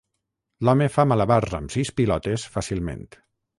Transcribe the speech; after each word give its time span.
L'home 0.67 0.87
fa 0.93 1.05
malabars 1.11 1.53
amb 1.59 1.75
sis 1.75 1.93
pilotes 2.01 2.49
fàcilment. 2.57 3.07